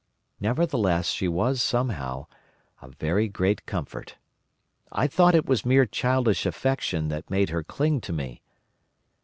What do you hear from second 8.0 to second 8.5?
to me.